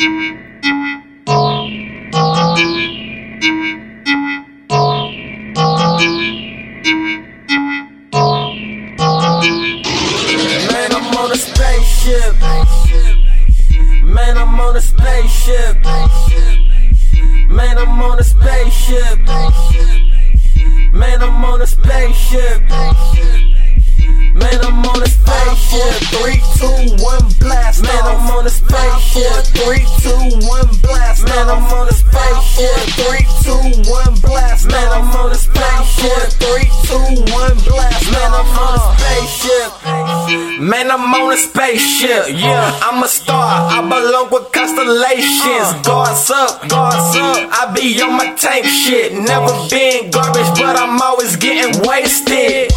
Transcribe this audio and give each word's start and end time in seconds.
Man, 0.00 0.08
I'm 10.92 11.14
on 11.18 11.30
a 11.30 11.36
spaceship. 11.36 12.34
Man, 14.02 14.38
I'm 14.38 14.58
on 14.58 14.76
a 14.76 14.80
spaceship. 14.80 15.76
Man, 17.50 17.76
I'm 17.76 18.00
on 18.00 18.18
a 18.18 18.24
spaceship. 18.24 19.18
Man, 20.94 21.22
I'm 21.22 21.44
on 21.44 21.60
a 21.60 21.66
spaceship. 21.66 22.62
Man, 24.32 24.60
I'm 24.64 24.86
on 24.86 25.02
a 25.02 25.06
spaceship. 25.06 25.92
Three, 26.08 26.40
two, 26.56 27.04
one, 27.04 27.28
blast. 27.38 27.82
Man, 27.82 28.02
I'm 28.02 28.30
on 28.30 28.46
a 28.46 28.48
spaceship. 28.48 28.79
Three, 29.20 29.84
two, 30.00 30.48
one, 30.48 30.66
blast. 30.80 31.28
Man, 31.28 31.50
I'm 31.50 31.64
on 31.76 31.88
a 31.88 31.92
spaceship. 31.92 32.72
Three, 33.04 33.26
two, 33.44 33.90
one, 33.90 34.14
blast. 34.20 34.66
Man, 34.68 34.88
I'm 34.92 35.14
on 35.14 35.30
a 35.30 35.34
spaceship. 35.34 36.32
Three, 36.40 36.64
two, 36.88 36.96
one, 37.28 37.56
blast. 37.68 38.10
Man, 38.10 38.32
I'm 38.32 38.48
on 38.56 38.80
a 38.80 38.82
spaceship. 38.96 40.60
Man, 40.60 40.90
I'm 40.90 41.12
on 41.12 41.32
a 41.32 41.36
spaceship. 41.36 42.32
Yeah, 42.32 42.78
I'm 42.82 43.02
a 43.02 43.08
star. 43.08 43.68
I 43.68 43.82
belong 43.82 44.30
with 44.32 44.52
constellations. 44.52 45.84
Guards 45.84 46.30
up, 46.30 46.66
guards 46.68 47.16
up. 47.16 47.36
I 47.52 47.72
be 47.76 48.00
on 48.00 48.16
my 48.16 48.32
tank 48.36 48.64
shit. 48.64 49.12
Never 49.12 49.52
been 49.68 50.10
garbage, 50.10 50.48
but 50.56 50.76
I'm 50.80 51.00
always 51.00 51.36
getting 51.36 51.82
wasted. 51.86 52.69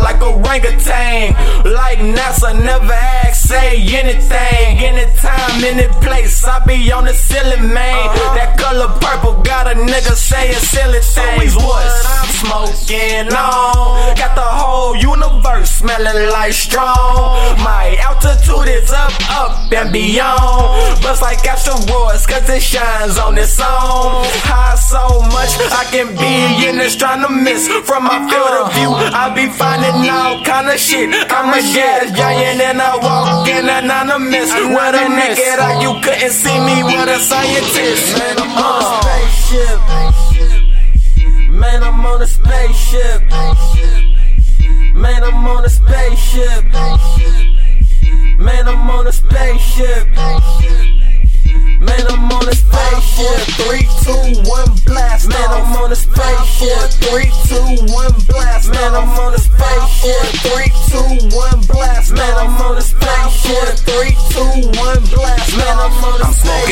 Like 0.00 0.20
a 0.20 0.26
orangutan. 0.26 1.34
Like 1.64 1.98
NASA, 1.98 2.54
never 2.62 2.92
ask, 2.92 3.48
say 3.48 3.82
anything. 3.82 4.78
Anytime, 4.78 5.64
any 5.64 5.88
place, 6.04 6.44
I 6.44 6.64
be 6.64 6.90
on 6.92 7.04
the 7.04 7.12
ceiling, 7.12 7.72
man. 7.72 8.08
Uh-huh. 8.08 8.34
That 8.34 8.58
color 8.58 8.88
purple 9.00 9.42
got 9.42 9.66
a 9.66 9.74
nigga 9.74 10.14
saying 10.14 10.54
silly 10.54 11.00
things. 11.00 11.56
What 11.56 11.84
I'm 12.06 12.28
smoking 12.40 13.32
on. 13.32 14.16
Got 14.16 14.34
the 14.34 14.42
whole 14.42 14.96
universe 14.96 15.70
smelling 15.78 16.30
like 16.30 16.52
strong. 16.52 17.56
My 17.62 17.96
altitude 18.00 18.68
is 18.68 18.90
up, 18.90 19.12
up 19.30 19.72
and 19.72 19.92
beyond. 19.92 21.02
Bust 21.02 21.22
like 21.22 21.44
asteroids, 21.46 22.26
cause 22.26 22.48
it 22.50 22.62
shines 22.62 23.18
on 23.18 23.38
its 23.38 23.58
own. 23.60 24.26
High 24.44 24.74
so 24.76 25.20
much, 25.34 25.52
I 25.72 25.84
can 25.90 26.14
be 26.16 26.68
an 26.68 26.80
astronomist. 26.80 27.70
From 27.86 28.04
my 28.04 28.18
field 28.28 28.54
of 28.62 28.72
view, 28.74 28.90
I 28.92 29.32
be 29.34 29.48
finding 29.52 29.87
all 29.94 30.44
kind 30.44 30.68
of 30.68 30.78
shit. 30.78 31.08
I'm 31.30 31.52
a 31.52 31.60
gas 31.72 32.12
giant 32.16 32.60
and 32.60 32.80
I 32.80 32.96
walk 32.96 33.48
in 33.48 33.68
anonymous. 33.68 34.52
With 34.52 34.94
a 34.94 35.08
naked 35.08 35.58
eye, 35.58 35.80
you 35.80 36.00
couldn't 36.02 36.30
see 36.30 36.58
me 36.60 36.82
with 36.82 37.08
a 37.08 37.18
scientist. 37.18 38.18
Man, 38.18 38.38
I'm 38.38 38.58
on 38.58 38.82
a 38.82 38.86
uh. 38.86 39.00
spaceship. 39.00 39.78
Man, 41.50 41.82
I'm 41.82 42.06
on 42.06 42.22
a 42.22 42.26
spaceship. 42.26 43.22
Man, 44.94 45.22
I'm 45.24 45.46
on 45.46 45.64
a 45.64 45.68
spaceship. 45.68 46.64
Man, 48.38 48.68
I'm 48.68 48.90
on 48.90 49.06
a 49.06 49.12
spaceship. 49.12 50.06
Man, 51.80 52.06
I'm 52.08 52.32
on 52.32 52.48
a 52.48 52.52
spaceship. 52.52 53.40
Three, 53.62 53.86
two, 54.04 54.42
one, 54.48 54.70
blast. 54.86 55.28
Man, 55.28 55.48
I'm 55.48 55.76
on 55.76 55.92
a 55.92 55.96
spaceship. 55.96 56.90
Three, 57.08 57.30
two, 57.48 57.92
one, 57.92 58.12
blast. 58.26 58.70
Man, 58.70 58.94
I'm 58.94 59.08
on 59.18 59.34
a 59.34 59.38
spaceship. 59.38 59.57
Three, 60.08 60.72
two, 60.88 61.36
one, 61.36 61.60
blast. 61.66 62.12
Man, 62.12 62.34
I'm 62.36 62.56
on 62.62 62.78
a 62.78 62.80
spaceship. 62.80 63.76
Three, 63.84 64.16
two, 64.30 64.80
one, 64.80 65.04
blast. 65.04 65.27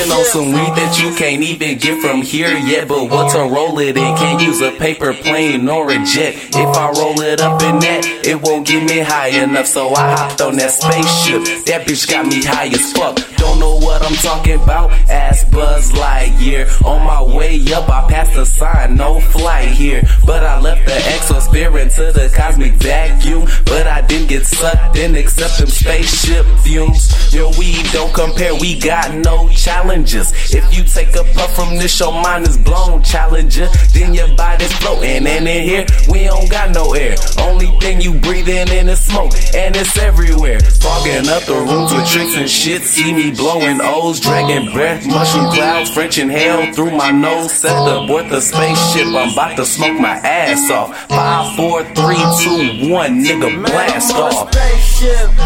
I'm 0.00 0.12
on 0.12 0.24
some 0.24 0.46
weed 0.46 0.72
that 0.80 0.98
you 0.98 1.14
can't 1.14 1.42
even 1.42 1.76
get 1.76 2.00
from 2.00 2.22
here 2.22 2.56
yet. 2.56 2.88
But 2.88 3.10
what 3.10 3.32
to 3.32 3.40
roll 3.40 3.78
it 3.80 3.98
in? 3.98 4.16
Can't 4.16 4.40
use 4.40 4.62
a 4.62 4.72
paper 4.72 5.12
plane 5.12 5.68
or 5.68 5.90
a 5.90 5.98
jet. 6.06 6.34
If 6.36 6.76
I 6.76 6.90
roll 6.96 7.20
it 7.20 7.40
up 7.40 7.60
in 7.62 7.78
that, 7.80 8.06
it 8.24 8.40
won't 8.40 8.66
get 8.66 8.82
me 8.88 9.00
high 9.00 9.28
enough. 9.28 9.66
So 9.66 9.94
I 9.94 10.16
hopped 10.16 10.40
on 10.40 10.56
that 10.56 10.70
spaceship. 10.70 11.66
That 11.66 11.86
bitch 11.86 12.08
got 12.08 12.26
me 12.26 12.42
high 12.42 12.68
as 12.68 12.92
fuck. 12.92 13.18
Don't 13.36 13.58
know 13.60 13.76
what 13.76 14.02
I'm 14.02 14.16
talking 14.16 14.54
about. 14.62 14.90
Ask 15.10 15.50
Buzz 15.50 15.92
Lightyear. 15.92 16.64
On 16.84 17.04
my 17.04 17.22
way 17.22 17.60
up, 17.74 17.88
I 17.90 18.08
passed 18.08 18.36
a 18.38 18.46
sign, 18.46 18.96
no 18.96 19.20
flight 19.20 19.68
here. 19.68 20.02
But 20.24 20.44
I 20.44 20.60
left 20.60 20.86
the 20.86 20.92
exosphere 20.92 21.80
into 21.80 22.10
the 22.12 22.32
cosmic 22.34 22.72
vacuum. 22.74 23.46
But 23.66 23.86
I 23.86 23.99
didn't 24.10 24.28
get 24.28 24.44
sucked 24.44 24.96
in 24.98 25.14
except 25.14 25.58
them 25.58 25.68
spaceship 25.68 26.44
fumes. 26.64 27.32
Your 27.32 27.48
weed 27.56 27.86
don't 27.92 28.12
compare, 28.12 28.52
we 28.56 28.78
got 28.78 29.14
no 29.14 29.48
challenges. 29.50 30.32
If 30.52 30.76
you 30.76 30.82
take 30.82 31.14
a 31.14 31.22
puff 31.32 31.54
from 31.54 31.76
this, 31.78 32.00
your 32.00 32.12
mind 32.12 32.48
is 32.48 32.58
blown, 32.58 33.04
challenger. 33.04 33.68
Then 33.94 34.12
your 34.12 34.34
body's 34.34 34.72
floating, 34.78 35.26
and 35.26 35.46
in 35.46 35.62
here, 35.62 35.86
we 36.10 36.24
don't 36.24 36.50
got 36.50 36.70
no 36.74 36.92
air. 36.92 37.14
Only 37.38 37.68
thing 37.78 38.00
you 38.00 38.14
breathing 38.14 38.66
in 38.68 38.88
is 38.88 38.98
smoke, 38.98 39.32
and 39.54 39.76
it's 39.76 39.96
everywhere. 39.96 40.58
Fogging 40.58 41.28
up 41.28 41.44
the 41.44 41.54
rooms 41.54 41.94
with 41.94 42.08
tricks 42.08 42.34
and 42.34 42.50
shit. 42.50 42.82
See 42.82 43.14
me 43.14 43.30
blowing 43.30 43.78
O's, 43.80 44.18
dragging 44.18 44.72
breath, 44.72 45.06
mushroom 45.06 45.52
clouds, 45.52 45.90
French 45.90 46.18
inhale 46.18 46.72
through 46.74 46.90
my 46.90 47.12
nose. 47.12 47.52
Set 47.52 47.72
the 47.84 48.00
aboard 48.00 48.28
the 48.28 48.40
spaceship, 48.40 49.06
I'm 49.06 49.32
about 49.32 49.56
to 49.56 49.64
smoke 49.64 50.00
my 50.00 50.16
ass 50.16 50.68
off. 50.68 50.96
Five, 51.06 51.54
four, 51.54 51.84
three, 51.94 52.24
two, 52.42 52.90
one, 52.90 53.22
nigga, 53.22 53.64
blast 53.64 53.99
Man, 54.00 54.08
I'm 54.12 54.16
on 54.16 54.32
a 54.32 54.34
off. 54.34 54.54
spaceship. 54.54 55.36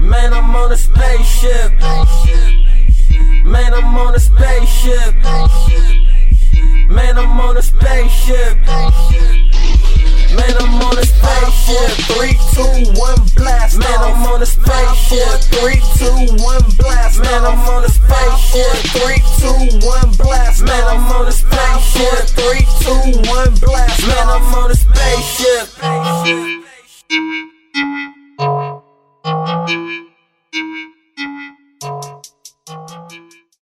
Man, 0.00 0.34
I'm 0.34 0.54
on 0.54 0.70
a 0.70 0.76
spaceship. 0.76 1.72
Man, 3.42 3.72
I'm 3.72 3.96
on 3.96 4.14
a 4.14 4.20
spaceship. 4.20 5.14
Man, 6.90 7.16
I'm 7.16 7.40
on 7.40 7.56
a 7.56 7.62
spaceship. 7.62 8.56
Man, 10.36 10.56
I'm 10.60 10.82
on 10.82 10.98
a 10.98 11.02
spaceship. 11.06 11.90
Three, 12.12 12.36
two, 12.52 12.92
one, 13.00 13.16
blast. 13.34 13.78
Man, 13.78 14.00
I'm 14.00 14.26
on 14.26 14.42
a 14.42 14.46
spaceship. 14.46 15.40
Three, 15.56 15.80
two, 15.96 16.36
one, 16.44 16.60
blast. 16.76 17.18
Man, 17.22 17.44
I'm 17.46 17.60
on 17.60 17.82
a 17.82 17.88
spaceship. 17.88 18.76
Three, 19.00 19.22
two, 19.40 19.88
one, 19.88 20.12
blast. 20.18 20.62
Man, 20.64 20.84
I'm 20.84 21.10
on 21.12 21.26
a 21.26 21.32
spaceship. 21.32 22.28
Three, 22.36 22.66
two, 22.84 23.30
one, 23.30 23.54
blast. 23.56 24.06
Man, 24.06 24.28
I'm 24.28 24.54
on 24.54 24.70
a 24.70 24.74
spaceship. 24.74 24.89